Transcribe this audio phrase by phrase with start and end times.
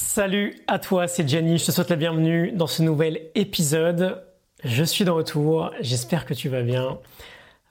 [0.00, 4.24] Salut à toi, c'est Jenny, je te souhaite la bienvenue dans ce nouvel épisode.
[4.62, 7.00] Je suis de retour, j'espère que tu vas bien.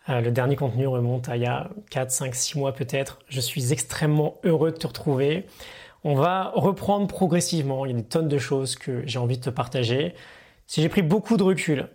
[0.10, 3.20] Euh, le dernier contenu remonte à il y a 4, 5, 6 mois peut-être.
[3.30, 5.46] Je suis extrêmement heureux de te retrouver.
[6.04, 9.44] On va reprendre progressivement, il y a des tonnes de choses que j'ai envie de
[9.44, 10.14] te partager.
[10.68, 11.88] Si j'ai pris beaucoup de recul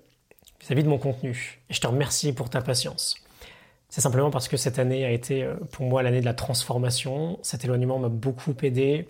[0.61, 3.17] vis-à-vis de mon contenu, et je te remercie pour ta patience.
[3.91, 7.39] C'est simplement parce que cette année a été euh, pour moi l'année de la transformation.
[7.43, 9.07] Cet éloignement m'a beaucoup aidé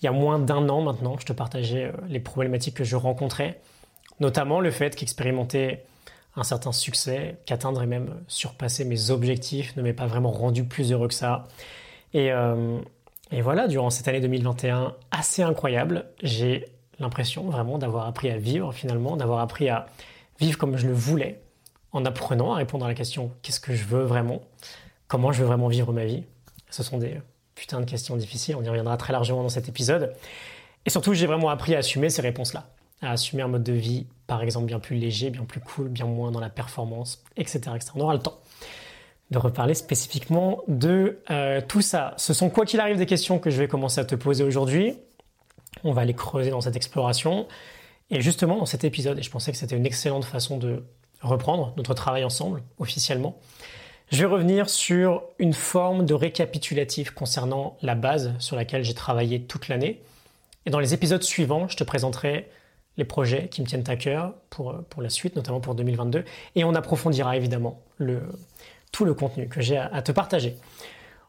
[0.00, 2.96] il y a moins d'un an maintenant, je te partageais euh, les problématiques que je
[2.96, 3.60] rencontrais,
[4.20, 5.80] notamment le fait qu'expérimenter
[6.36, 10.92] un certain succès, qu'atteindre et même surpasser mes objectifs ne m'ait pas vraiment rendu plus
[10.92, 11.44] heureux que ça.
[12.12, 12.78] Et, euh,
[13.30, 16.66] et voilà, durant cette année 2021 assez incroyable, j'ai
[16.98, 19.86] l'impression vraiment d'avoir appris à vivre finalement, d'avoir appris à
[20.40, 21.40] vivre comme je le voulais,
[21.92, 24.42] en apprenant à répondre à la question qu'est-ce que je veux vraiment,
[25.06, 26.24] comment je veux vraiment vivre ma vie?
[26.70, 27.20] Ce sont des
[27.54, 30.14] putain de questions difficiles, on y reviendra très largement dans cet épisode.
[30.86, 32.68] Et surtout, j'ai vraiment appris à assumer ces réponses-là,
[33.00, 36.06] à assumer un mode de vie, par exemple, bien plus léger, bien plus cool, bien
[36.06, 37.60] moins dans la performance, etc.
[37.74, 37.92] etc.
[37.94, 38.38] On aura le temps
[39.30, 42.14] de reparler spécifiquement de euh, tout ça.
[42.18, 44.94] Ce sont quoi qu'il arrive des questions que je vais commencer à te poser aujourd'hui.
[45.82, 47.46] On va les creuser dans cette exploration.
[48.10, 50.84] Et justement, dans cet épisode, et je pensais que c'était une excellente façon de
[51.22, 53.38] reprendre notre travail ensemble, officiellement,
[54.14, 59.42] je vais revenir sur une forme de récapitulatif concernant la base sur laquelle j'ai travaillé
[59.42, 60.02] toute l'année.
[60.66, 62.48] Et dans les épisodes suivants, je te présenterai
[62.96, 66.24] les projets qui me tiennent à cœur pour, pour la suite, notamment pour 2022.
[66.54, 67.82] Et on approfondira évidemment
[68.92, 70.56] tout le contenu que j'ai à, te partager.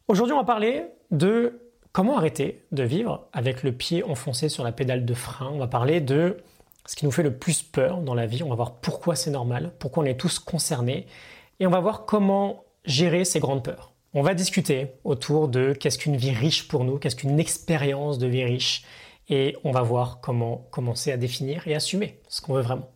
[0.08, 1.59] Aujourd'hui, on va parler de
[1.92, 5.49] comment arrêter de vivre avec le pied enfoncé sur la pédale de frein.
[5.52, 6.38] On va parler de
[6.86, 8.44] ce qui nous fait le plus peur dans la vie.
[8.44, 11.08] On va voir pourquoi c'est normal, pourquoi on est tous concernés.
[11.59, 13.94] Et on va voir comment gérer ces grandes peurs.
[14.14, 18.27] On va discuter autour de qu'est-ce qu'une vie riche pour nous, qu'est-ce qu'une expérience de
[18.27, 18.83] vie riche,
[19.30, 22.89] et on va voir comment commencer à définir et assumer ce qu'on veut vraiment.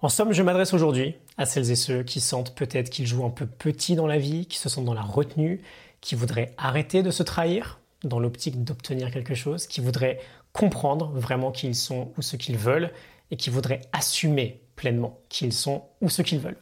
[0.00, 3.30] En somme, je m'adresse aujourd'hui à celles et ceux qui sentent peut-être qu'ils jouent un
[3.30, 5.62] peu petit dans la vie, qui se sentent dans la retenue,
[6.00, 10.18] qui voudraient arrêter de se trahir dans l'optique d'obtenir quelque chose, qui voudraient
[10.52, 12.90] comprendre vraiment qui ils sont ou ce qu'ils veulent,
[13.30, 16.58] et qui voudraient assumer pleinement qui ils sont ou ce qu'ils veulent.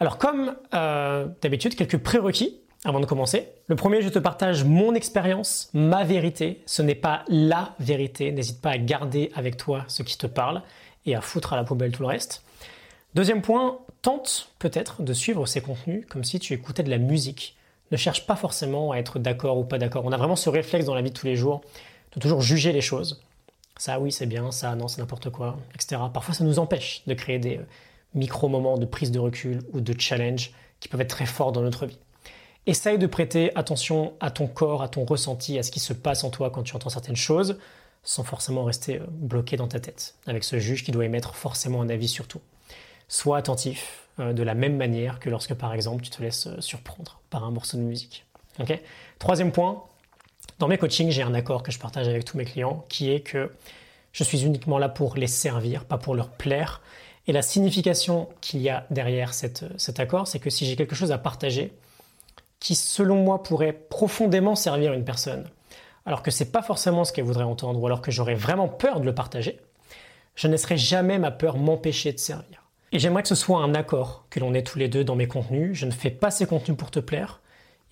[0.00, 3.48] Alors comme euh, d'habitude, quelques prérequis avant de commencer.
[3.66, 6.62] Le premier, je te partage mon expérience, ma vérité.
[6.66, 8.30] Ce n'est pas la vérité.
[8.30, 10.62] N'hésite pas à garder avec toi ce qui te parle
[11.04, 12.44] et à foutre à la poubelle tout le reste.
[13.14, 17.56] Deuxième point, tente peut-être de suivre ces contenus comme si tu écoutais de la musique.
[17.90, 20.04] Ne cherche pas forcément à être d'accord ou pas d'accord.
[20.04, 21.62] On a vraiment ce réflexe dans la vie de tous les jours
[22.14, 23.22] de toujours juger les choses.
[23.78, 26.00] Ça oui c'est bien, ça non c'est n'importe quoi, etc.
[26.12, 27.60] Parfois ça nous empêche de créer des,
[28.16, 31.86] micro-moments de prise de recul ou de challenge qui peuvent être très forts dans notre
[31.86, 31.98] vie.
[32.66, 36.24] Essaye de prêter attention à ton corps, à ton ressenti, à ce qui se passe
[36.24, 37.58] en toi quand tu entends certaines choses,
[38.02, 41.82] sans forcément rester euh, bloqué dans ta tête, avec ce juge qui doit émettre forcément
[41.82, 42.40] un avis sur tout.
[43.08, 46.60] Sois attentif euh, de la même manière que lorsque par exemple tu te laisses euh,
[46.60, 48.24] surprendre par un morceau de musique.
[49.18, 49.84] Troisième point,
[50.58, 53.20] dans mes coachings, j'ai un accord que je partage avec tous mes clients qui est
[53.20, 53.52] que
[54.12, 56.80] je suis uniquement là pour les servir, pas pour leur plaire.
[57.26, 61.12] Et la signification qu'il y a derrière cet accord, c'est que si j'ai quelque chose
[61.12, 61.72] à partager,
[62.60, 65.48] qui selon moi pourrait profondément servir une personne,
[66.04, 69.00] alors que c'est pas forcément ce qu'elle voudrait entendre, ou alors que j'aurais vraiment peur
[69.00, 69.58] de le partager,
[70.36, 72.62] je ne laisserai jamais ma peur m'empêcher de servir.
[72.92, 75.26] Et j'aimerais que ce soit un accord que l'on ait tous les deux dans mes
[75.26, 75.76] contenus.
[75.76, 77.40] Je ne fais pas ces contenus pour te plaire.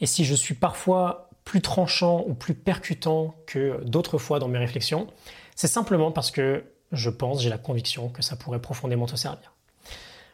[0.01, 4.59] Et si je suis parfois plus tranchant ou plus percutant que d'autres fois dans mes
[4.59, 5.09] réflexions,
[5.57, 6.65] c'est simplement parce que
[6.95, 9.53] je pense, j'ai la conviction que ça pourrait profondément te servir.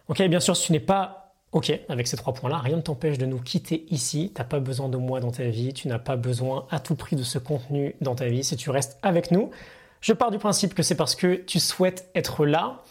[0.08, 3.18] Ok, bien sûr, si tu n'es pas ok avec ces trois points-là, rien ne t'empêche
[3.18, 4.32] de nous quitter ici.
[4.34, 6.94] Tu n'as pas besoin de moi dans ta vie, tu n'as pas besoin à tout
[6.94, 8.44] prix de ce contenu dans ta vie.
[8.44, 9.50] Si tu restes avec nous,
[10.00, 12.82] je pars du principe que c'est parce que tu souhaites être là.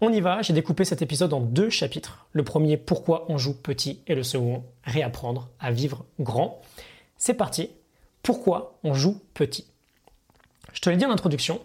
[0.00, 2.26] On y va, j'ai découpé cet épisode en deux chapitres.
[2.32, 6.60] Le premier, pourquoi on joue petit, et le second, réapprendre à vivre grand.
[7.16, 7.70] C'est parti,
[8.22, 9.66] pourquoi on joue petit?
[10.72, 11.60] Je te l'ai dit en introduction,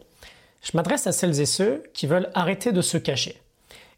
[0.62, 3.42] je m'adresse à celles et ceux qui veulent arrêter de se cacher.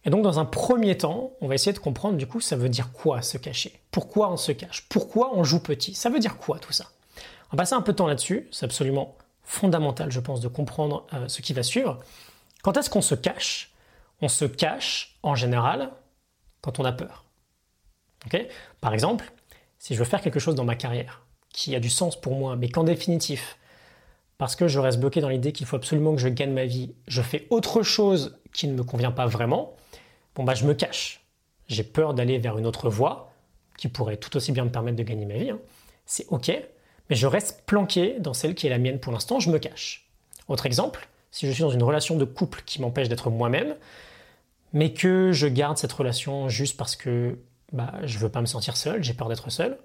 [0.06, 2.70] Et donc dans un premier temps, on va essayer de comprendre du coup ça veut
[2.70, 3.80] dire quoi se cacher?
[3.92, 4.88] Pourquoi on se cache?
[4.90, 5.94] Pourquoi on joue petit?
[5.94, 6.86] Ça veut dire quoi tout ça?
[7.52, 11.06] On va passer un peu de temps là-dessus, c'est absolument fondamental je pense de comprendre
[11.14, 12.00] euh, ce qui va suivre.
[12.64, 13.72] Quand est-ce qu'on se cache?
[14.22, 15.92] On se cache en général
[16.62, 17.26] quand on a peur.
[18.80, 19.32] Par exemple,
[19.80, 22.56] si je veux faire quelque chose dans ma carrière qui a du sens pour moi,
[22.56, 23.58] mais qu'en définitif,
[24.38, 26.94] parce que je reste bloqué dans l'idée qu'il faut absolument que je gagne ma vie,
[27.08, 29.76] je fais autre chose qui ne me convient pas vraiment,
[30.36, 31.22] bon bah je me cache.
[31.68, 33.32] J'ai peur d'aller vers une autre voie
[33.78, 35.50] qui pourrait tout aussi bien me permettre de gagner ma vie.
[35.50, 35.60] Hein.
[36.06, 36.52] C'est ok,
[37.10, 40.10] mais je reste planqué dans celle qui est la mienne pour l'instant, je me cache.
[40.48, 43.76] Autre exemple, si je suis dans une relation de couple qui m'empêche d'être moi-même,
[44.74, 47.38] mais que je garde cette relation juste parce que
[47.72, 49.78] bah, je veux pas me sentir seul, j'ai peur d'être seul,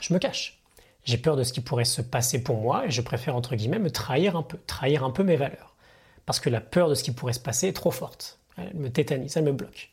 [0.00, 0.62] je me cache.
[1.04, 3.78] J'ai peur de ce qui pourrait se passer pour moi et je préfère entre guillemets
[3.78, 5.74] me trahir un peu, trahir un peu mes valeurs.
[6.26, 8.38] Parce que la peur de ce qui pourrait se passer est trop forte.
[8.56, 9.90] Elle me tétanise, elle me bloque.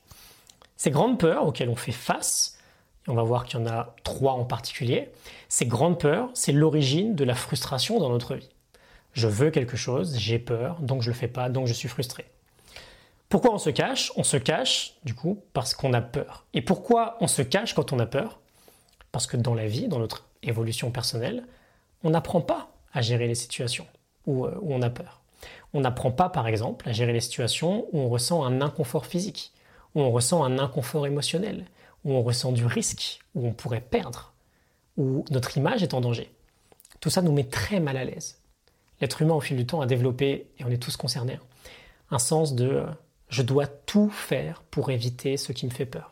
[0.78, 2.58] Ces grandes peurs auxquelles on fait face,
[3.08, 5.10] et on va voir qu'il y en a trois en particulier,
[5.50, 8.50] ces grandes peurs, c'est l'origine de la frustration dans notre vie.
[9.13, 12.25] Je veux quelque chose, j'ai peur, donc je le fais pas, donc je suis frustré.
[13.28, 14.12] Pourquoi on se cache?
[14.16, 16.46] On se cache, du coup, parce qu'on a peur.
[16.54, 18.40] Et pourquoi on se cache quand on a peur?
[19.12, 21.46] Parce que dans la vie, dans notre évolution personnelle,
[22.04, 23.88] on n'apprend pas à gérer les situations
[24.26, 25.22] où, euh, où on a peur.
[25.74, 29.54] On n'apprend pas, par exemple, à gérer les situations où on ressent un inconfort physique,
[29.96, 31.66] où on ressent un inconfort émotionnel,
[32.04, 34.34] où on ressent du risque, où on pourrait perdre,
[34.98, 36.32] où notre image est en danger.
[37.00, 38.40] Tout ça nous met très mal à l'aise.
[39.00, 41.70] L'être humain, au fil du temps, a développé, et on est tous concernés, hein,
[42.12, 42.86] un sens de euh,
[43.30, 46.11] je dois tout faire pour éviter ce qui me fait peur.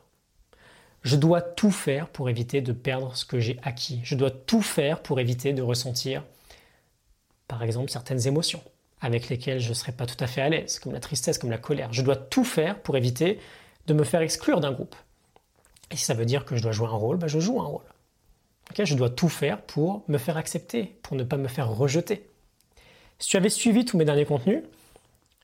[1.04, 4.01] Je dois tout faire pour éviter de perdre ce que j'ai acquis.
[4.04, 6.24] Je dois tout faire pour éviter de ressentir,
[7.48, 8.62] par exemple, certaines émotions
[9.01, 11.50] avec lesquelles je ne serais pas tout à fait à l'aise, comme la tristesse, comme
[11.50, 11.94] la colère.
[11.94, 13.40] Je dois tout faire pour éviter
[13.88, 14.96] de me faire exclure d'un groupe.
[15.92, 17.66] Et si ça veut dire que je dois jouer un rôle, bah je joue un
[17.66, 17.86] rôle.
[18.78, 22.30] je dois tout faire pour me faire accepter, pour ne pas me faire rejeter.
[23.18, 24.63] Si tu avais suivi tous mes derniers contenus,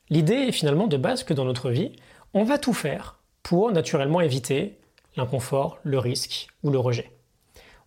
[0.10, 1.94] l'idée est finalement de base que dans notre vie,
[2.34, 4.78] on va tout faire pour naturellement éviter
[5.18, 7.12] l'inconfort, le risque ou le rejet.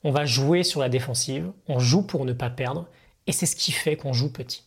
[0.04, 2.86] On va jouer sur la défensive, on joue pour ne pas perdre,
[3.26, 4.64] et c'est ce qui fait qu'on joue petit.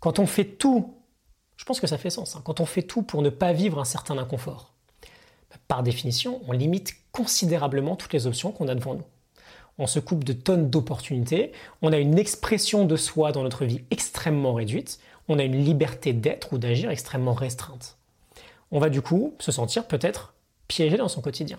[0.00, 0.94] Quand on fait tout,
[1.56, 3.80] je pense que ça fait sens, hein, quand on fait tout pour ne pas vivre
[3.80, 4.74] un certain inconfort,
[5.66, 9.04] par définition, on limite considérablement toutes les options qu'on a devant nous.
[9.78, 11.52] On se coupe de tonnes d'opportunités,
[11.82, 16.12] on a une expression de soi dans notre vie extrêmement réduite, on a une liberté
[16.12, 17.96] d'être ou d'agir extrêmement restreinte.
[18.70, 20.34] On va du coup se sentir peut-être
[20.68, 21.58] piégé dans son quotidien,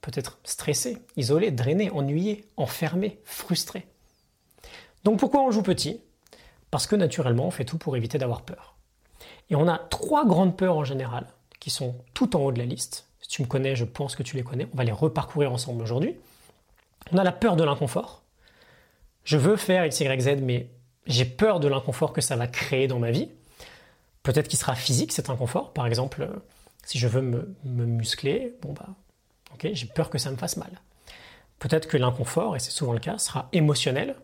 [0.00, 3.86] peut-être stressé, isolé, drainé, ennuyé, enfermé, frustré.
[5.04, 6.00] Donc pourquoi on joue petit?
[6.70, 8.76] Parce que naturellement on fait tout pour éviter d'avoir peur.
[9.50, 11.26] Et on a trois grandes peurs en général
[11.58, 13.06] qui sont tout en haut de la liste.
[13.20, 14.66] Si tu me connais, je pense que tu les connais.
[14.72, 16.16] On va les reparcourir ensemble aujourd'hui.
[17.12, 18.22] On a la peur de l'inconfort.
[19.24, 20.02] Je veux faire X,
[20.40, 20.70] mais
[21.06, 23.28] j'ai peur de l'inconfort que ça va créer dans ma vie.
[24.22, 25.72] Peut-être qu'il sera physique cet inconfort.
[25.72, 26.28] Par exemple,
[26.84, 28.88] si je veux me, muscler, bon bah,
[29.54, 30.70] ok, j'ai peur que ça me fasse mal.
[31.58, 34.16] Peut-être que l'inconfort, et c'est souvent le cas, sera émotionnel.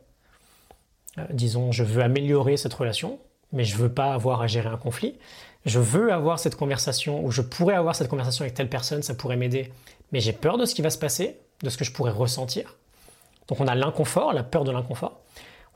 [1.19, 3.19] Euh, disons, je veux améliorer cette relation,
[3.53, 5.19] mais je veux pas avoir à gérer un conflit.
[5.64, 9.14] Je veux avoir cette conversation, ou je pourrais avoir cette conversation avec telle personne, ça
[9.14, 9.73] pourrait m'aider,
[10.12, 12.76] mais j'ai peur de ce qui va se passer, de ce que je pourrais ressentir.
[13.49, 15.20] Donc on a l'inconfort, la peur de l'inconfort.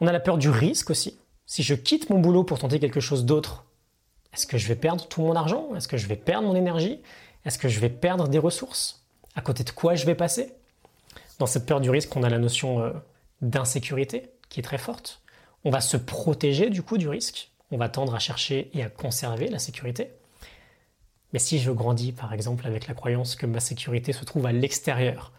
[0.00, 1.18] On a la peur du risque aussi.
[1.46, 3.64] Si je quitte mon boulot pour tenter quelque chose d'autre,
[4.32, 5.74] est-ce que je vais perdre tout mon argent?
[5.74, 7.00] Est-ce que je vais perdre mon énergie?
[7.44, 9.04] Est-ce que je vais perdre des ressources?
[9.34, 10.54] À côté de quoi je vais passer?
[11.38, 12.92] Dans cette peur du risque, on a la notion euh,
[13.40, 15.22] d'insécurité qui est très forte.
[15.64, 17.50] On va se protéger du coup du risque.
[17.70, 20.10] On va tendre à chercher et à conserver la sécurité.
[21.32, 24.52] Mais si je grandis par exemple avec la croyance que ma sécurité se trouve à
[24.52, 25.32] l'extérieur,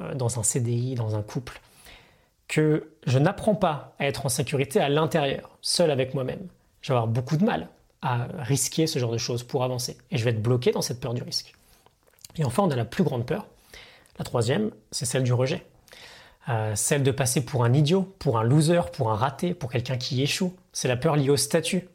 [0.00, 1.60] euh, dans un CDI, dans un couple,
[2.48, 6.46] que je n'apprends pas à être en sécurité à l'intérieur, seul avec moi-même,
[6.80, 7.68] je vais avoir beaucoup de mal
[8.02, 9.96] à risquer ce genre de choses pour avancer.
[10.10, 11.54] Et je vais être bloqué dans cette peur du risque.
[12.36, 13.46] Et enfin, on a la plus grande peur.
[14.18, 15.66] La troisième, c'est celle du rejet.
[16.48, 19.96] Euh, celle de passer pour un idiot, pour un loser, pour un raté, pour quelqu'un
[19.96, 20.54] qui échoue.
[20.72, 21.88] C'est la peur liée au statut.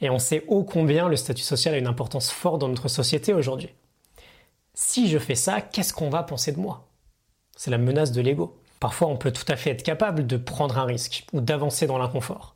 [0.00, 3.34] Et on sait ô combien le statut social a une importance forte dans notre société
[3.34, 3.70] aujourd'hui.
[4.74, 6.88] Si je fais ça, qu'est-ce qu'on va penser de moi?
[7.56, 8.60] C'est la menace de l'ego.
[8.80, 11.96] Parfois, on peut tout à fait être capable de prendre un risque ou d'avancer dans
[11.96, 12.55] l'inconfort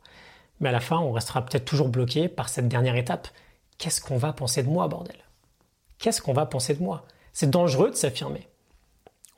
[0.61, 3.27] mais à la fin, on restera peut-être toujours bloqué par cette dernière étape.
[3.77, 5.17] Qu'est-ce qu'on va penser de moi, bordel?
[5.97, 7.05] Qu'est-ce qu'on va penser de moi?
[7.33, 8.47] C'est dangereux de s'affirmer.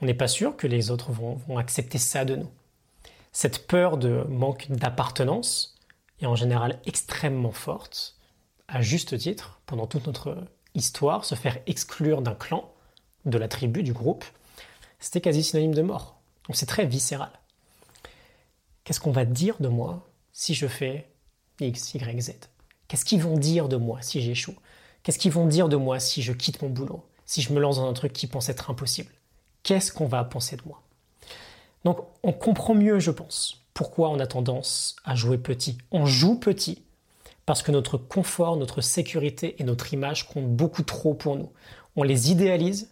[0.01, 2.51] On n'est pas sûr que les autres vont, accepter ça de nous.
[3.32, 5.75] Cette peur de manque d'appartenance
[6.22, 8.18] est en général extrêmement forte,
[8.68, 10.38] à juste titre, pendant toute notre
[10.75, 12.70] histoire, se faire exclure d'un clan,
[13.25, 14.25] de la tribu, du groupe,
[15.00, 16.20] c'était quasi synonyme de mort.
[16.48, 17.32] Donc c'est très viscéral.
[18.84, 21.12] Qu'est-ce qu'on va dire de moi si je fais
[21.60, 22.33] X, Y, Z
[22.88, 24.55] Qu'est-ce qu'ils vont dire de moi si j'échoue
[25.03, 27.03] Qu'est-ce qu'ils vont dire de moi si je quitte mon boulot?
[27.25, 29.12] Si je me lance dans un truc qui pense être impossible?
[29.63, 30.81] Qu'est-ce qu'on va penser de moi?
[31.86, 35.77] Donc on comprend mieux, je pense, pourquoi on a tendance à jouer petit.
[35.91, 36.83] On joue petit
[37.45, 41.51] parce que notre confort, notre sécurité et notre image comptent beaucoup trop pour nous.
[41.95, 42.89] On les idéalise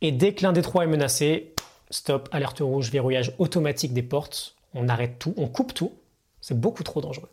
[0.00, 1.54] et dès que l'un des trois est menacé,
[1.90, 5.92] stop, alerte rouge, verrouillage automatique des portes, on arrête tout, on coupe tout.
[6.40, 7.30] C'est beaucoup trop dangereux.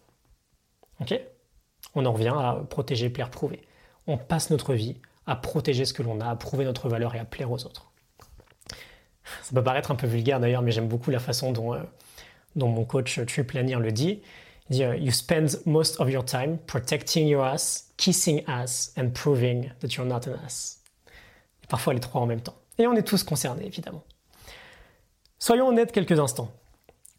[1.02, 1.20] Ok
[1.96, 3.62] On en revient à protéger, plaire, prouver.
[4.08, 4.98] On passe notre vie
[5.28, 7.92] à protéger ce que l'on a, à prouver notre valeur et à plaire aux autres.
[9.42, 11.82] Ça peut paraître un peu vulgaire d'ailleurs, mais j'aime beaucoup la façon dont, euh,
[12.56, 14.22] mon coach True Planner le dit.
[14.70, 19.10] Il dit euh, You spend most of your time protecting your ass, kissing ass and
[19.10, 20.82] proving that you're not an ass.
[21.70, 22.56] Parfois les trois en même temps.
[22.78, 24.04] Et on est tous concernés, évidemment.
[25.40, 26.52] Soyons honnêtes quelques instants.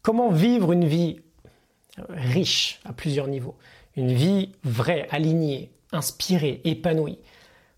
[0.01, 1.26] Comment vivre une vie euh,
[2.09, 3.55] riche à plusieurs niveaux
[3.95, 7.19] Une vie vraie, alignée, inspirée, épanouie,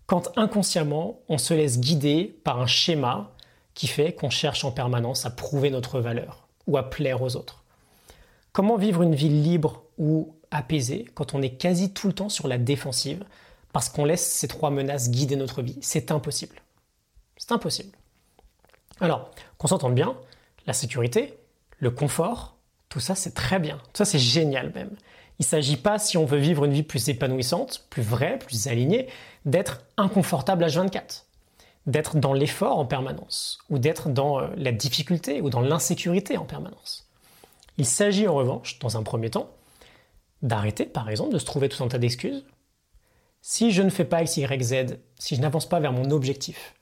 [0.06, 3.32] quand inconsciemment on se laisse guider par un schéma
[3.74, 7.64] qui fait qu'on cherche en permanence à prouver notre valeur ou à plaire aux autres.
[8.52, 12.48] Comment vivre une vie libre ou apaisée quand on est quasi tout le temps sur
[12.48, 13.24] la défensive
[13.72, 15.78] parce qu'on laisse ces trois menaces guider notre vie?
[15.80, 16.60] C'est impossible.
[17.36, 17.96] C'est impossible.
[19.00, 20.16] Alors, qu'on s'entende bien,
[20.66, 21.38] la sécurité,
[21.78, 22.56] le confort,
[22.90, 23.78] tout ça c'est très bien.
[23.78, 24.90] Tout ça c'est génial même.
[25.38, 28.66] Il ne s'agit pas, si on veut vivre une vie plus épanouissante, plus vraie, plus
[28.66, 29.08] alignée,
[29.46, 31.24] d'être inconfortable à 24
[31.86, 36.44] d'être dans l'effort en permanence, ou d'être dans euh, la difficulté ou dans l'insécurité en
[36.44, 37.08] permanence.
[37.78, 39.50] Il s'agit en revanche, dans un premier temps,
[40.42, 42.44] d'arrêter, par exemple, de se trouver tout un tas d'excuses.
[43.42, 46.74] Si je ne fais pas X, Y, Z, si je n'avance pas vers mon objectif,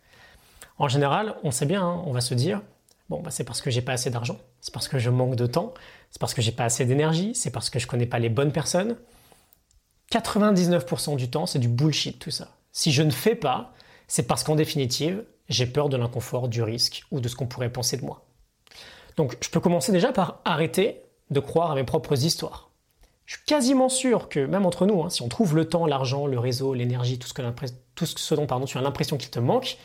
[0.79, 2.63] en général, on sait bien, hein, on va se dire,
[3.09, 5.47] bon, bah, c'est parce que j'ai pas assez d'argent, c'est parce que je manque de
[5.47, 5.75] temps,
[6.11, 8.53] c'est parce que j'ai pas assez d'énergie, c'est parce que je connais pas les bonnes
[8.53, 8.97] personnes.
[10.13, 12.49] 99% du temps, c'est du bullshit tout ça.
[12.73, 13.73] Si je ne fais pas,
[14.07, 17.73] c'est parce qu'en définitive, j'ai peur de l'inconfort, du risque ou de ce qu'on pourrait
[17.73, 18.25] penser de moi.
[19.17, 22.71] Donc je peux commencer déjà par arrêter de croire à mes propres histoires.
[23.27, 26.27] Je suis quasiment sûr que même entre nous, hein, si on trouve le temps, l'argent,
[26.27, 27.43] le réseau, l'énergie, tout ce, que
[27.95, 29.77] tout ce dont pardon, tu as l'impression qu'il te manque,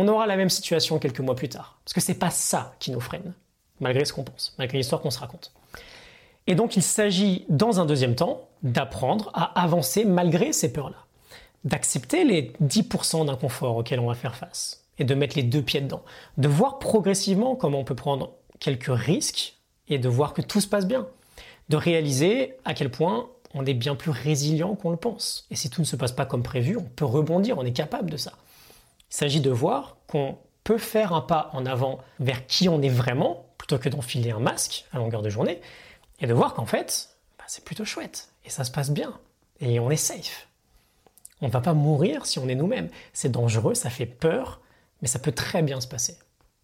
[0.00, 1.78] on aura la même situation quelques mois plus tard.
[1.84, 3.34] Parce que c'est pas ça qui nous freine,
[3.80, 5.52] malgré ce qu'on pense, malgré l'histoire qu'on se raconte.
[6.46, 11.06] Et donc il s'agit, dans un deuxième temps, d'apprendre à avancer malgré ces peurs-là
[11.64, 15.80] d'accepter les 10% d'inconfort auxquels on va faire face et de mettre les deux pieds
[15.80, 16.02] dedans,
[16.36, 19.56] de voir progressivement comment on peut prendre quelques risques
[19.88, 21.06] et de voir que tout se passe bien,
[21.68, 25.46] de réaliser à quel point on est bien plus résilient qu'on le pense.
[25.50, 28.10] Et si tout ne se passe pas comme prévu, on peut rebondir, on est capable
[28.10, 28.32] de ça.
[29.10, 32.88] Il s'agit de voir qu'on peut faire un pas en avant vers qui on est
[32.88, 35.60] vraiment, plutôt que d'enfiler un masque à longueur de journée,
[36.20, 39.18] et de voir qu'en fait, bah, c'est plutôt chouette, et ça se passe bien,
[39.60, 40.46] et on est safe.
[41.42, 42.90] On ne va pas mourir si on est nous-mêmes.
[43.12, 44.60] C'est dangereux, ça fait peur,
[45.00, 46.18] mais ça peut très bien se passer.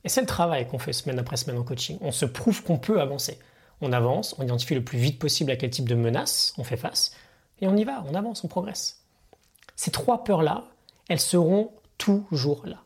[0.05, 1.99] Et c'est le travail qu'on fait semaine après semaine en coaching.
[2.01, 3.39] On se prouve qu'on peut avancer.
[3.81, 6.77] On avance, on identifie le plus vite possible à quel type de menace on fait
[6.77, 7.13] face,
[7.61, 9.03] et on y va, on avance, on progresse.
[9.75, 10.65] Ces trois peurs-là,
[11.09, 12.83] elles seront toujours là.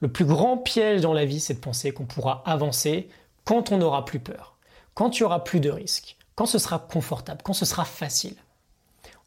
[0.00, 3.08] Le plus grand piège dans la vie, c'est de penser qu'on pourra avancer
[3.44, 4.56] quand on n'aura plus peur,
[4.94, 8.36] quand il y aura plus de risques, quand ce sera confortable, quand ce sera facile.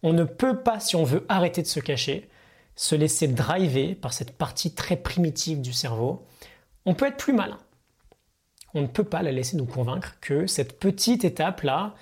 [0.03, 2.29] On ne peut pas, si on veut arrêter de se cacher,
[2.75, 6.25] se laisser driver par cette partie très primitive du cerveau.
[6.85, 7.59] On peut être plus malin.
[8.73, 11.93] On ne peut pas la laisser nous convaincre que cette petite étape-là,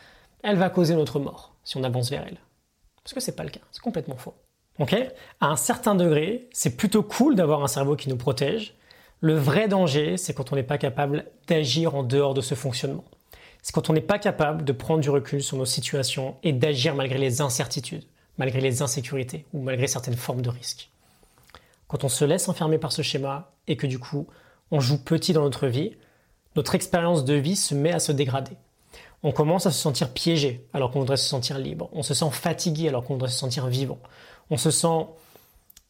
[0.44, 2.38] elle va causer notre mort si on avance vers elle.
[3.04, 4.36] Parce que c'est pas le cas, c'est complètement faux.
[5.42, 8.76] À un certain degré, c'est plutôt cool d'avoir un cerveau qui nous protège.
[9.22, 13.04] Le vrai danger, c'est quand on n'est pas capable d'agir en dehors de ce fonctionnement
[13.62, 16.96] c'est quand on n'est pas capable de prendre du recul sur nos situations et d'agir
[16.96, 18.06] malgré les incertitudes,
[18.38, 20.90] malgré les insécurités ou malgré certaines formes de risques.
[21.88, 24.28] Quand on se laisse enfermer par ce schéma et que du coup
[24.72, 25.96] on joue petit dans notre vie,
[26.56, 28.52] notre expérience de vie se met à se dégrader.
[29.24, 31.90] On commence à se sentir piégé alors qu'on voudrait se sentir libre.
[31.92, 34.00] On se sent fatigué alors qu'on voudrait se sentir vivant.
[34.50, 35.08] On se sent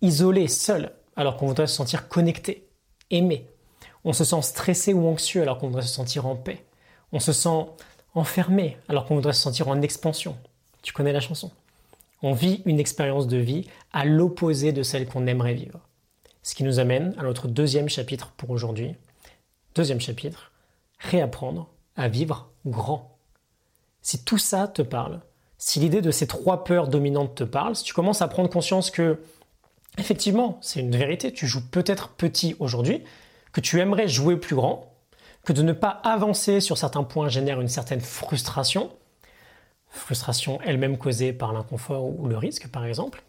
[0.01, 2.67] isolé, seul alors qu'on voudrait se sentir connecté,
[3.09, 3.45] aimé.
[4.05, 6.65] On se sent stressé ou anxieux alors qu'on voudrait se sentir en paix.
[7.11, 7.65] On se sent
[8.15, 10.37] enfermé alors qu'on voudrait se sentir en expansion.
[10.81, 11.51] Tu connais la chanson.
[12.21, 15.79] On vit une expérience de vie à l'opposé de celle qu'on aimerait vivre.
[16.43, 18.95] Ce qui nous amène à notre deuxième chapitre pour aujourd'hui.
[19.75, 20.51] Deuxième chapitre,
[20.99, 23.17] réapprendre à vivre grand.
[24.01, 25.21] Si tout ça te parle,
[25.59, 28.89] si l'idée de ces trois peurs dominantes te parle, si tu commences à prendre conscience
[28.89, 29.19] que,
[29.97, 33.03] effectivement, c'est une vérité, tu joues peut-être petit aujourd'hui,
[33.51, 34.93] que tu aimerais jouer plus grand,
[35.43, 38.89] que de ne pas avancer sur certains points génère une certaine frustration,
[39.89, 43.21] frustration elle-même causée par l'inconfort ou le risque par exemple,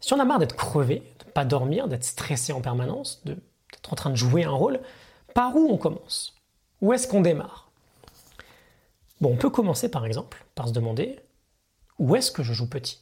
[0.00, 3.92] si on a marre d'être crevé, de ne pas dormir, d'être stressé en permanence, d'être
[3.92, 4.80] en train de jouer un rôle,
[5.34, 6.34] par où on commence?
[6.80, 7.70] Où est-ce qu'on démarre?
[9.20, 11.20] Bon, on peut commencer par exemple par se demander
[11.98, 13.00] où est-ce que je joue petit?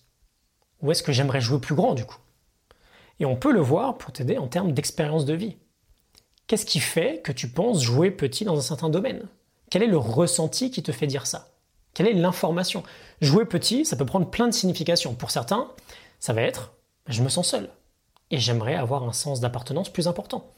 [0.80, 2.18] Où est-ce que j'aimerais jouer plus grand du coup?
[3.20, 5.56] Et on peut le voir pour t'aider en termes d'expérience de vie.
[6.46, 9.28] Qu'est-ce qui fait que tu penses jouer petit dans un certain domaine?
[9.70, 11.52] Quel est le ressenti qui te fait dire ça?
[11.94, 12.82] Quelle est l'information?
[13.20, 15.14] Jouer petit, ça peut prendre plein de significations.
[15.14, 15.70] Pour certains,
[16.20, 16.72] ça va être
[17.08, 17.70] je me sens seul
[18.30, 20.50] et j'aimerais avoir un sens d'appartenance plus important.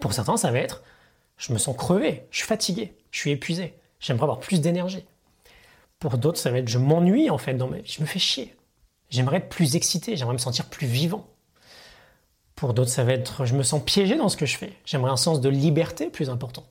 [0.00, 0.82] Pour certains, ça va être
[1.36, 5.04] je me sens crevé, je suis fatigué, je suis épuisé, j'aimerais avoir plus d'énergie.
[5.98, 8.54] Pour d'autres, ça va être je m'ennuie en fait dans ma je me fais chier.
[9.10, 11.26] J'aimerais être plus excité, j'aimerais me sentir plus vivant.
[12.54, 15.10] Pour d'autres, ça va être je me sens piégé dans ce que je fais, j'aimerais
[15.10, 16.64] un sens de liberté plus important.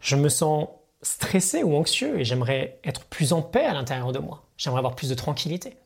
[0.00, 0.68] Je me sens
[1.02, 4.44] stressé ou anxieux et j'aimerais être plus en paix à l'intérieur de moi.
[4.56, 5.76] J'aimerais avoir plus de tranquillité.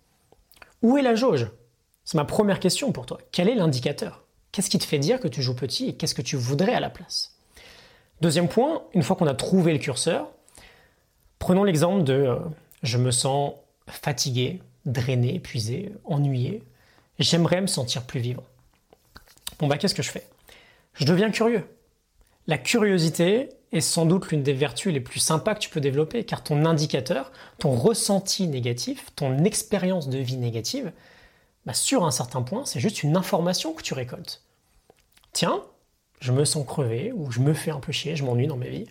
[0.82, 1.48] Où est la jauge?
[2.04, 3.18] C'est ma première question pour toi.
[3.32, 4.24] Quel est l'indicateur?
[4.52, 6.80] Qu'est-ce qui te fait dire que tu joues petit et qu'est-ce que tu voudrais à
[6.80, 7.36] la place?
[8.20, 10.28] Deuxième point, une fois qu'on a trouvé le curseur,
[11.38, 12.36] prenons l'exemple de euh,
[12.82, 13.54] je me sens
[13.86, 16.62] fatigué, drainé, épuisé, ennuyé.
[17.18, 18.44] J'aimerais me sentir plus vivant.
[19.58, 20.26] Bon bah qu'est-ce que je fais?
[20.94, 21.64] Je deviens curieux.
[22.46, 26.24] La curiosité est sans doute l'une des vertus les plus sympas que tu peux développer,
[26.24, 30.92] car ton indicateur, ton ressenti négatif, ton expérience de vie négative,
[31.66, 34.42] bah, sur un certain point, c'est juste une information que tu récoltes.
[35.32, 35.62] Tiens,
[36.20, 38.66] je me sens crevé, ou je me fais un peu chier, je m'ennuie dans ma
[38.66, 38.86] vie,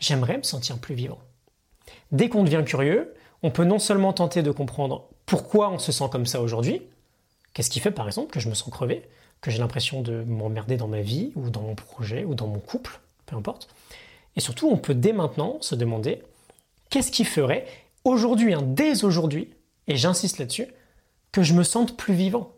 [0.00, 1.20] j'aimerais me sentir plus vivant.
[2.12, 6.08] Dès qu'on devient curieux, on peut non seulement tenter de comprendre pourquoi on se sent
[6.10, 6.82] comme ça aujourd'hui,
[7.54, 9.08] qu'est-ce qui fait par exemple que je me sens crevé,
[9.40, 12.58] que j'ai l'impression de m'emmerder dans ma vie, ou dans mon projet, ou dans mon
[12.58, 13.68] couple, peu importe.
[14.36, 16.22] Et surtout, on peut dès maintenant se demander
[16.90, 17.66] qu'est-ce qui ferait
[18.04, 19.50] aujourd'hui, hein, dès aujourd'hui,
[19.86, 20.68] et j'insiste là-dessus,
[21.32, 22.52] que je me sente plus vivant?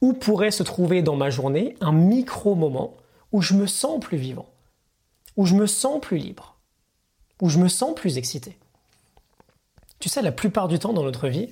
[0.00, 2.96] Où pourrait se trouver dans ma journée un micro-moment
[3.32, 4.46] où je me sens plus vivant
[5.36, 6.55] Où je me sens plus libre?
[7.40, 8.56] Où je me sens plus excité
[9.98, 11.50] Tu sais, la plupart du temps dans notre vie,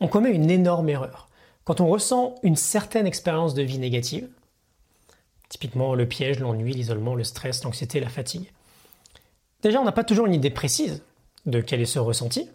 [0.00, 1.28] on commet une énorme erreur.
[1.64, 4.28] Quand on ressent une certaine expérience de vie négative,
[5.48, 8.50] typiquement le piège, l'ennui, l'isolement, le stress, l'anxiété, la fatigue,
[9.62, 11.02] déjà on n'a pas toujours une idée précise
[11.46, 12.48] de quel est ce ressenti,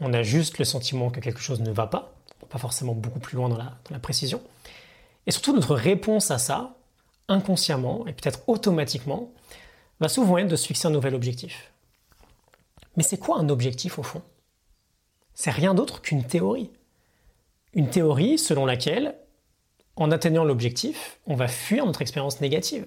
[0.00, 2.14] on a juste le sentiment que quelque chose ne va pas,
[2.48, 4.40] pas forcément beaucoup plus loin dans la, précision.
[5.26, 6.76] Et surtout, notre réponse à ça,
[7.28, 9.30] inconsciemment et peut-être automatiquement,
[10.00, 11.72] va souvent être de se fixer un nouvel objectif.
[12.96, 14.22] Mais c'est quoi un objectif au fond?
[15.34, 16.70] C'est rien d'autre qu'une théorie.
[17.74, 19.16] Une théorie selon laquelle,
[19.96, 22.86] en atteignant l'objectif, on va fuir notre expérience négative.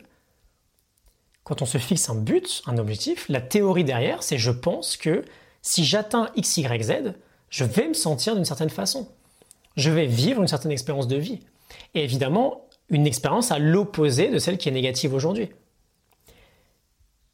[1.44, 5.24] Quand on se fixe un but, un objectif, la théorie derrière, c'est je pense que
[5.62, 7.14] si j'atteins X, Y, Z,
[7.50, 9.10] je vais me sentir d'une certaine façon.
[9.76, 11.40] Je vais vivre une certaine expérience de vie.
[11.94, 15.50] Et évidemment, une expérience à l'opposé de celle qui est négative aujourd'hui.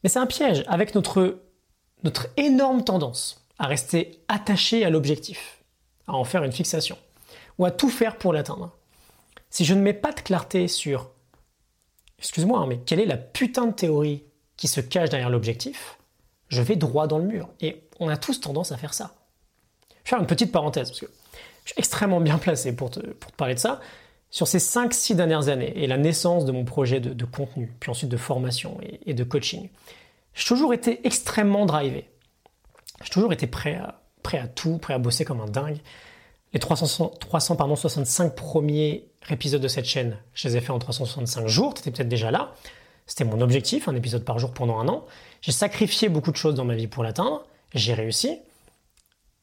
[0.04, 1.40] Mais c'est un piège avec notre,
[2.38, 5.64] énorme tendance à rester attaché à l'objectif,
[6.08, 6.98] à en faire une fixation,
[7.58, 8.72] ou à tout faire pour l'atteindre.
[9.50, 11.10] Si je ne mets pas de clarté sur,
[12.20, 14.24] excuse-moi, hein, mais quelle est la putain de théorie
[14.58, 15.98] qui se cache derrière l'objectif,
[16.50, 17.50] je vais droit dans le mur.
[17.62, 19.16] Et on a tous tendance à faire ça.
[19.90, 21.12] Je vais faire une petite parenthèse, parce que
[21.64, 23.00] je suis extrêmement bien placé pour te,
[23.38, 23.82] parler de ça.
[24.30, 28.10] Sur ces 5-6 dernières années et la naissance de mon projet de, contenu, puis ensuite
[28.10, 29.70] de formation et, de coaching,
[30.34, 32.10] j'ai toujours été extrêmement drivé.
[33.04, 35.78] J'ai toujours été prêt à, tout, prêt à bosser comme un dingue.
[36.54, 41.74] Les 300, 365 premiers épisodes de cette chaîne, je les ai fait en 365 jours,
[41.74, 42.54] tu étais peut-être déjà là.
[43.06, 45.06] C'était mon objectif, un épisode par jour pendant un an.
[45.42, 47.46] J'ai sacrifié beaucoup de choses dans ma vie pour l'atteindre.
[47.74, 48.40] J'ai réussi.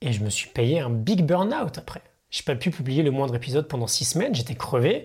[0.03, 2.03] Et je me suis payé un big burn-out après.
[2.35, 5.05] J'ai pas pu publier le moindre épisode pendant six semaines, j'étais crevé.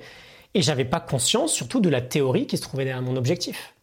[0.56, 3.76] Et j'avais pas conscience surtout de la théorie qui se trouvait derrière mon objectif.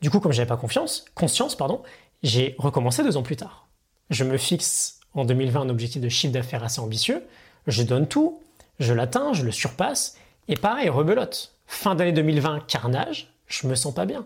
[0.00, 1.82] Du coup, comme j'avais pas confiance, conscience, pardon,
[2.22, 3.68] j'ai recommencé deux ans plus tard.
[4.08, 7.26] Je me fixe en 2020 un objectif de chiffre d'affaires assez ambitieux.
[7.66, 8.40] Je donne tout,
[8.78, 10.16] je l'atteins, je le surpasse.
[10.48, 11.54] Et pareil, rebelote.
[11.66, 14.24] Fin d'année 2020, carnage, je me sens pas bien.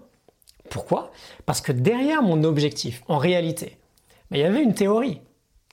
[0.71, 1.11] Pourquoi?
[1.45, 3.79] Parce que derrière mon objectif, en réalité,
[4.31, 5.23] il y avait une théorie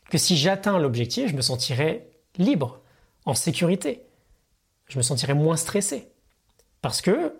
[0.10, 2.82] que si j'atteins l'objectif, je me sentirais libre,
[3.26, 4.04] en sécurité.
[4.88, 6.10] Je me sentirais moins stressé.
[6.82, 7.34] Parce que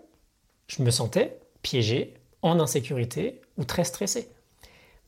[0.68, 4.28] je me sentais piégé, en insécurité ou très stressé.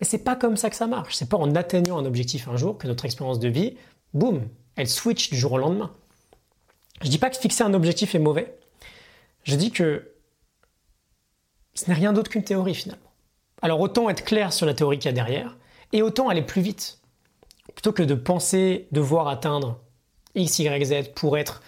[0.01, 1.15] Mais c'est pas comme ça que ça marche.
[1.15, 3.77] C'est pas en atteignant un objectif un jour que notre expérience de vie,
[4.15, 5.93] boum, elle switch du jour au lendemain.
[7.03, 8.59] Je dis pas que fixer un objectif est mauvais.
[9.45, 10.13] Je dis que
[11.75, 13.11] ce n'est rien d'autre qu'une théorie finalement.
[13.63, 15.57] Alors autant être clair sur la théorie qu'il y a derrière,
[15.93, 16.98] et autant aller plus vite.
[17.79, 19.79] Plutôt que de penser devoir atteindre
[20.35, 21.63] X, Y, Z pour être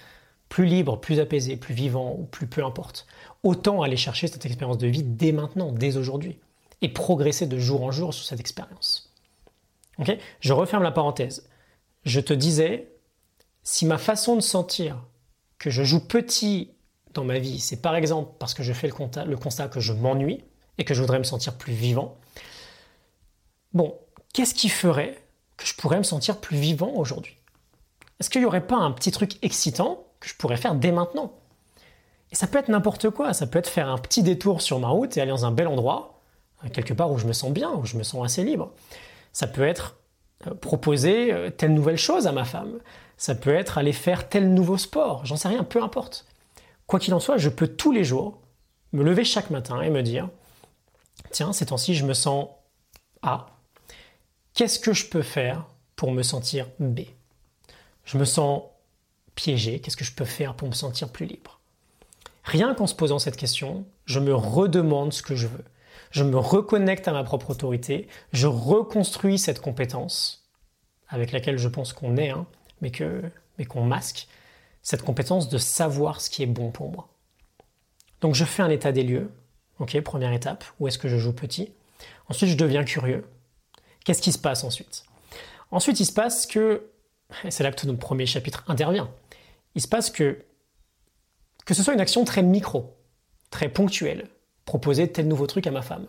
[0.48, 3.06] plus libre, plus apaisé, plus vivant ou plus peu importe.
[3.44, 6.40] Autant aller chercher cette expérience de vie dès maintenant, dès aujourd'hui,
[6.82, 9.14] et progresser de jour en jour sur cette expérience.
[10.40, 11.48] Je referme la parenthèse.
[12.02, 12.90] Je te disais,
[13.62, 15.06] si ma façon de sentir
[15.58, 16.72] que je joue petit
[17.14, 20.42] dans ma vie, c'est par exemple parce que je fais le constat, que je m'ennuie
[20.76, 22.18] et que je voudrais me sentir plus vivant.
[23.74, 23.96] Bon,
[24.34, 25.16] qu'est-ce qui ferait
[25.60, 27.36] que je pourrais me sentir plus vivant aujourd'hui
[28.18, 31.32] Est-ce qu'il n'y aurait pas un petit truc excitant que je pourrais faire dès maintenant?
[32.32, 34.88] Et ça peut être n'importe quoi, ça peut être faire un petit détour sur ma
[34.88, 36.20] route et aller dans un bel endroit,
[36.72, 38.72] quelque part où je me sens bien, où je me sens assez libre.
[39.32, 39.96] Ça peut être
[40.46, 42.78] euh, proposer euh, telle nouvelle chose à ma femme.
[43.16, 46.24] Ça peut être aller faire tel nouveau sport, j'en sais rien, peu importe.
[46.86, 48.40] Quoi qu'il en soit, je peux tous les jours
[48.92, 50.28] me lever chaque matin et me dire,
[51.30, 52.48] tiens, ces temps-ci, je me sens
[53.22, 53.46] A.
[54.54, 57.00] Qu'est-ce que je peux faire pour me sentir B?
[58.04, 58.62] Je me sens
[59.34, 61.60] piégé, qu'est-ce que je peux faire pour me sentir plus libre?
[62.44, 65.64] Rien qu'en se posant cette question, je me redemande ce que je veux.
[66.10, 70.48] Je me reconnecte à ma propre autorité, je reconstruis cette compétence
[71.08, 72.46] avec laquelle je pense qu'on est, hein,
[72.80, 73.22] mais qu'on
[73.58, 74.26] mais qu'on masque,
[74.82, 77.08] cette compétence de savoir ce qui est bon pour moi.
[78.20, 79.30] Donc je fais un état des lieux,
[79.78, 81.72] ok, première étape, où est-ce que je joue petit?
[82.28, 83.24] Ensuite, je deviens curieux.
[84.10, 85.04] Qu'est-ce qui se passe ensuite?
[85.70, 86.82] Ensuite, il se passe que,
[87.44, 89.08] et c'est là que tout notre premier chapitre intervient,
[89.76, 90.44] il se passe que,
[91.64, 92.96] que ce soit une action très micro,
[93.50, 94.26] très ponctuelle,
[94.64, 96.06] proposer tel nouveau truc à ma femme,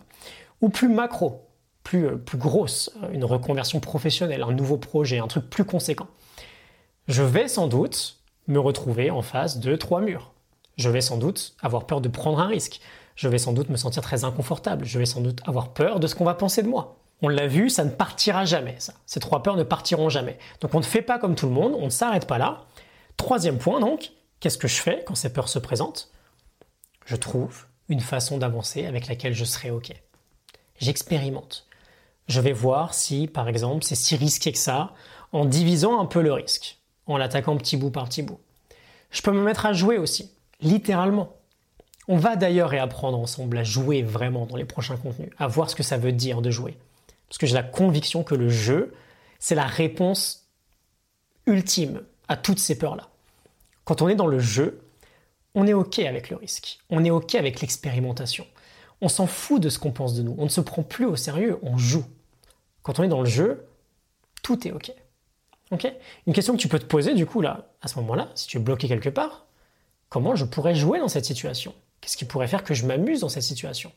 [0.62, 1.48] ou plus macro,
[1.84, 6.08] plus, euh, plus grosse, euh, une reconversion professionnelle, un nouveau projet, un truc plus conséquent,
[7.08, 10.32] je vais sans doute me retrouver en face de trois murs.
[10.76, 12.82] Je vais sans doute avoir peur de prendre un risque.
[13.16, 14.86] Je vais sans doute me sentir très inconfortable.
[14.86, 16.98] Je vais sans doute avoir peur de ce qu'on va penser de moi.
[17.21, 18.77] On l'a vu, ça ne partira jamais.
[19.05, 20.38] Ces trois peurs ne partiront jamais.
[20.60, 22.65] Donc on ne fait pas comme tout le monde, on ne s'arrête pas là.
[23.17, 26.12] Troisième point donc, qu'est-ce que je fais quand ces peurs se présentent?
[27.05, 29.91] Je trouve une façon d'avancer avec laquelle je serai OK.
[30.79, 31.67] J'expérimente.
[32.27, 34.93] Je vais voir si, par exemple, c'est si risqué que ça,
[35.31, 38.39] en divisant un peu le risque, en l'attaquant petit bout par petit bout.
[39.12, 40.31] Je peux me mettre à jouer aussi,
[40.62, 41.36] littéralement.
[42.07, 45.75] On va d'ailleurs réapprendre ensemble à jouer vraiment dans les prochains contenus, à voir ce
[45.75, 46.77] que ça veut dire de jouer.
[47.32, 48.94] Parce que j'ai la conviction que le jeu,
[49.39, 50.50] c'est la réponse
[51.46, 53.08] ultime à toutes ces peurs-là.
[53.86, 54.82] Quand on est dans le jeu,
[55.56, 58.46] on est OK avec le risque, on est OK avec l'expérimentation.
[59.00, 61.15] On s'en fout de ce qu'on pense de nous, on ne se prend plus au
[61.15, 62.04] sérieux, on joue.
[62.84, 63.65] Quand on est dans le jeu,
[64.44, 64.91] tout est OK.
[66.28, 68.58] Une question que tu peux te poser du coup là, à ce moment-là, si tu
[68.58, 69.46] es bloqué quelque part,
[70.10, 71.74] comment je pourrais jouer dans cette situation?
[72.02, 73.94] Qu'est-ce qui pourrait faire que je m'amuse dans cette situation?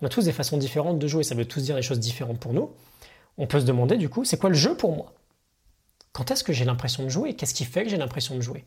[0.00, 2.38] On a tous des façons différentes de jouer, ça veut tous dire des choses différentes
[2.38, 2.70] pour nous.
[3.36, 5.12] On peut se demander du coup, c'est quoi le jeu pour moi?
[6.12, 7.34] Quand est-ce que j'ai l'impression de jouer?
[7.34, 8.64] Qu'est-ce qui fait que j'ai l'impression de jouer?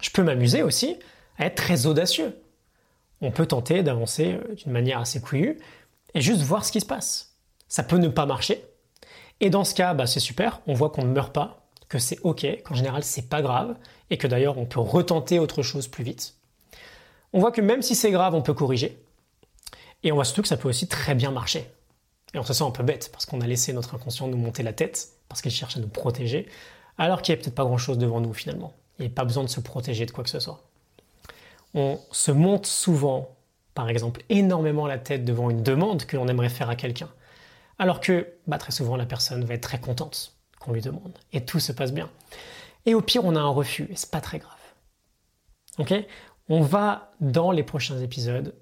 [0.00, 0.96] Je peux m'amuser aussi
[1.38, 2.36] à être très audacieux.
[3.20, 5.58] On peut tenter d'avancer euh, d'une manière assez couillue
[6.14, 7.36] et juste voir ce qui se passe.
[7.68, 8.64] Ça peut ne pas marcher.
[9.40, 12.18] Et dans ce cas, bah, c'est super, on voit qu'on ne meurt pas, que c'est
[12.22, 13.76] ok, qu'en général c'est pas grave,
[14.10, 16.36] et que d'ailleurs on peut retenter autre chose plus vite.
[17.32, 19.03] On voit que même si c'est grave, on peut corriger.
[20.04, 21.66] Et on voit surtout que ça peut aussi très bien marcher.
[22.34, 24.62] Et on se sent un peu bête parce qu'on a laissé notre inconscient nous monter
[24.62, 26.48] la tête, parce qu'il cherche à nous protéger,
[26.98, 28.74] alors qu'il n'y a peut-être pas grand-chose devant nous finalement.
[28.98, 30.62] Il n'y a pas besoin de se protéger de quoi que ce soit.
[31.72, 33.34] On se monte souvent,
[33.74, 37.08] par exemple, énormément la tête devant une demande que l'on aimerait faire à quelqu'un.
[37.78, 41.18] Alors que bah, très souvent la personne va être très contente qu'on lui demande.
[41.32, 42.10] Et tout se passe bien.
[42.86, 44.52] Et au pire, on a un refus, et c'est pas très grave.
[45.78, 45.94] Ok?
[46.48, 48.54] On va, dans les prochains épisodes,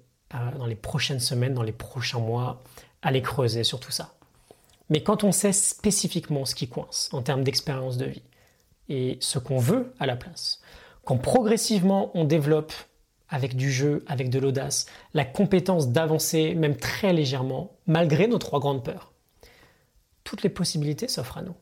[0.57, 2.61] dans les prochaines semaines, dans les prochains mois,
[3.01, 4.13] aller creuser sur tout ça.
[4.89, 8.23] Mais quand on sait spécifiquement ce qui coince en termes d'expérience de vie
[8.89, 10.61] et ce qu'on veut à la place,
[11.03, 12.73] quand progressivement on développe
[13.29, 18.59] avec du jeu, avec de l'audace, la compétence d'avancer même très légèrement, malgré nos trois
[18.59, 19.11] grandes peurs,
[20.23, 21.55] toutes les possibilités s'offrent à nous.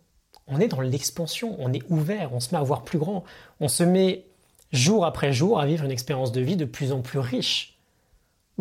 [0.47, 3.23] On est dans l'expansion, on est ouvert, on se met à voir plus grand,
[3.59, 4.25] on se met
[4.73, 7.79] jour après jour à vivre une expérience de vie de plus en plus riche,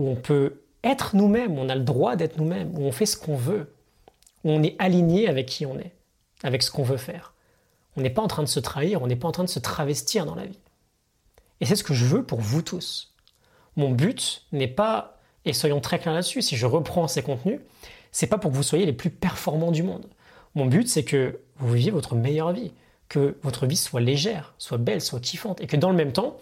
[0.00, 3.16] où on peut être nous-mêmes, on a le droit d'être nous-mêmes, où on fait ce
[3.16, 3.74] qu'on veut,
[4.44, 5.92] où on est aligné avec qui on est,
[6.42, 7.34] avec ce qu'on veut faire.
[7.96, 9.58] On n'est pas en train de se trahir, on n'est pas en train de se
[9.58, 10.58] travestir dans la vie.
[11.60, 13.14] Et c'est ce que je veux pour vous tous.
[13.76, 17.60] Mon but n'est pas, et soyons très clairs là-dessus, si je reprends ces contenus,
[18.12, 20.06] c'est pas pour que vous soyez les plus performants du monde.
[20.54, 22.72] Mon but, c'est que vous viviez votre meilleure vie,
[23.08, 26.38] que votre vie soit légère, soit belle, soit kiffante, et que dans le même temps,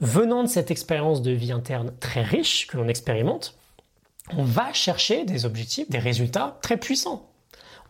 [0.00, 3.56] venant de cette expérience de vie interne très riche que l'on expérimente,
[4.36, 7.30] on va chercher des objectifs, des résultats très puissants.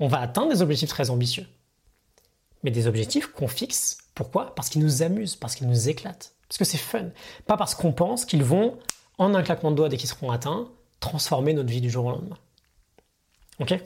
[0.00, 1.46] On va atteindre des objectifs très ambitieux.
[2.62, 4.54] Mais des objectifs qu'on fixe, pourquoi?
[4.54, 7.10] Parce qu'ils nous amusent, parce qu'ils nous éclatent, parce que c'est fun.
[7.46, 8.78] Pas parce qu'on pense qu'ils vont,
[9.18, 10.68] en un claquement de doigts dès qu'ils seront atteints,
[11.00, 12.38] transformer notre vie du jour au lendemain.
[13.60, 13.78] Ok?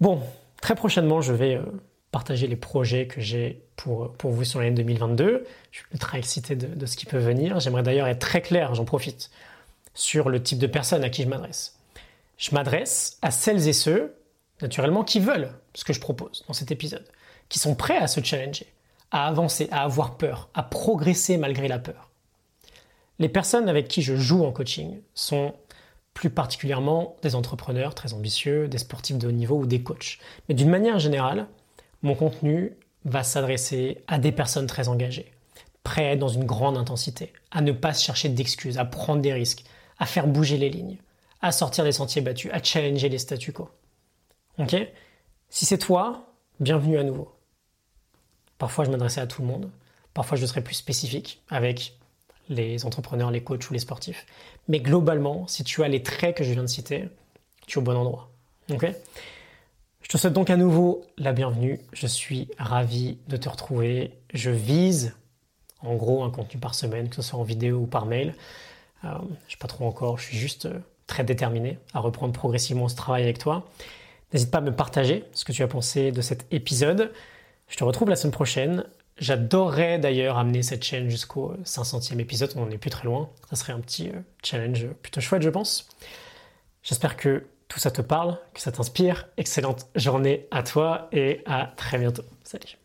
[0.00, 0.22] Bon,
[0.60, 1.64] très prochainement, je vais euh,
[2.12, 5.44] partager les projets que j'ai pour, pour vous sur l'année 2022.
[5.72, 7.58] Je suis ultra excité de, de ce qui peut venir.
[7.58, 9.30] J'aimerais d'ailleurs être très clair, j'en profite,
[9.94, 11.76] sur le type de personnes à qui je m'adresse.
[12.38, 14.14] Je m'adresse à celles et ceux
[14.62, 17.04] naturellement, qui veulent ce que je propose dans cet épisode,
[17.48, 18.66] qui sont prêts à se challenger,
[19.10, 22.10] à avancer, à avoir peur, à progresser malgré la peur.
[23.18, 25.54] Les personnes avec qui je joue en coaching sont
[26.14, 30.18] plus particulièrement des entrepreneurs très ambitieux, des sportifs de haut niveau ou des coachs.
[30.48, 31.46] Mais d'une manière générale,
[32.02, 35.32] mon contenu va s'adresser à des personnes très engagées,
[35.82, 39.64] prêtes dans une grande intensité, à ne pas se chercher d'excuses, à prendre des risques,
[39.98, 40.98] à faire bouger les lignes,
[41.40, 43.68] à sortir des sentiers battus, à challenger les statu quo.
[45.48, 46.26] Si c'est toi,
[46.60, 47.32] bienvenue à nouveau.
[48.58, 49.70] Parfois, je m'adressais à tout le monde.
[50.14, 51.98] Parfois, je serais plus spécifique avec
[52.48, 54.26] les entrepreneurs, les coachs ou les sportifs.
[54.68, 57.08] Mais globalement, si tu as les traits que je viens de citer,
[57.66, 58.30] tu es au bon endroit.
[60.02, 61.78] Je te souhaite donc à nouveau la bienvenue.
[61.92, 64.12] Je suis ravi de te retrouver.
[64.34, 65.14] Je vise
[65.80, 68.34] en gros un contenu par semaine, que ce soit en vidéo ou par mail.
[69.04, 72.32] Euh, je ne sais pas trop encore, je suis juste euh, très déterminé à reprendre
[72.32, 73.68] progressivement ce travail avec toi.
[74.32, 77.12] N'hésite pas à me partager ce que tu as pensé de cet épisode.
[77.68, 78.84] Je te retrouve la semaine prochaine.
[79.18, 83.30] J'adorerais d'ailleurs amener cette chaîne jusqu'au 500e épisode, on n'en est plus très loin.
[83.50, 85.88] Ça serait un petit euh, challenge plutôt chouette, je pense.
[86.82, 89.28] J'espère que tout ça te parle, que ça t'inspire.
[89.38, 92.24] Excellente journée à toi et à très bientôt.
[92.44, 92.81] Salut.